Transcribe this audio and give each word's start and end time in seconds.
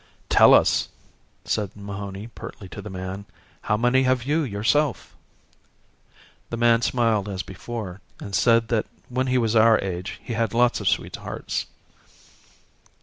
"Tell 0.29 0.55
us," 0.55 0.89
said 1.45 1.75
Mahony 1.75 2.25
pertly 2.27 2.67
to 2.69 2.81
the 2.81 2.89
man, 2.89 3.25
"how 3.61 3.77
many 3.77 4.01
have 4.01 4.23
you 4.23 4.41
yourself?" 4.41 5.15
The 6.49 6.57
man 6.57 6.81
smiled 6.81 7.29
as 7.29 7.43
before 7.43 8.01
and 8.19 8.33
said 8.33 8.69
that 8.69 8.87
when 9.09 9.27
he 9.27 9.37
was 9.37 9.55
our 9.55 9.77
age 9.77 10.19
he 10.23 10.33
had 10.33 10.55
lots 10.55 10.81
of 10.81 10.89
sweethearts. 10.89 11.67